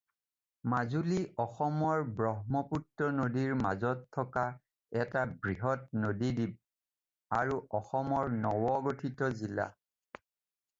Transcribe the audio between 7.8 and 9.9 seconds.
অসমৰ নৱগঠিত জিলা।